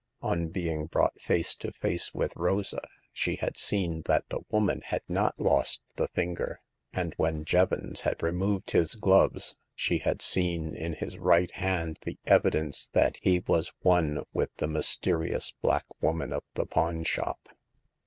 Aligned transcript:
On 0.23 0.47
being 0.47 0.87
brought 0.87 1.21
face 1.21 1.53
to 1.57 1.71
face 1.71 2.11
with 2.11 2.35
Rosa, 2.35 2.81
she 3.13 3.35
had 3.35 3.55
seen 3.55 4.01
that 4.05 4.27
the 4.29 4.39
woman 4.49 4.81
had 4.85 5.03
not 5.07 5.39
lost 5.39 5.79
the 5.95 6.07
finger; 6.07 6.59
and 6.91 7.13
when 7.17 7.45
Jevons 7.45 8.01
had 8.01 8.23
removed 8.23 8.71
his 8.71 8.95
gloves 8.95 9.55
she 9.75 9.99
had 9.99 10.19
seen 10.23 10.75
in 10.75 10.93
his 10.93 11.19
right 11.19 11.51
hand 11.51 11.99
the 12.01 12.17
evidence 12.25 12.87
that 12.93 13.17
he 13.21 13.41
was 13.45 13.73
one 13.81 14.23
with 14.33 14.49
the 14.57 14.67
mysterious 14.67 15.53
black 15.61 15.85
woman 16.01 16.33
of 16.33 16.41
the 16.55 16.65
pawn 16.65 17.03
shop. 17.03 17.49